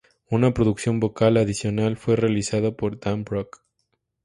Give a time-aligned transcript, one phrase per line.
[0.31, 3.61] Una producción vocal adicional fue realizada por Dan Brook.